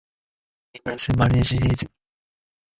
His 0.73 0.81
Mystic 0.83 0.83
counterpart 0.83 0.99
simultaneously 0.99 1.57
vanishes. 1.59 1.85